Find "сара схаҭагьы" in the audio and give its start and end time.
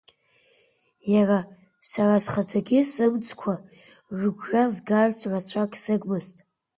1.91-2.79